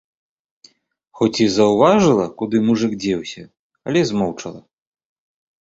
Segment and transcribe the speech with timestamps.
[1.19, 3.43] Хоць і заўважыла, куды мужык дзеўся,
[3.91, 4.61] але змоўчала.